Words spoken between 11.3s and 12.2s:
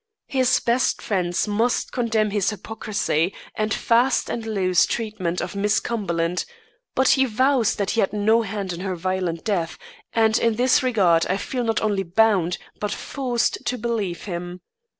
feel not only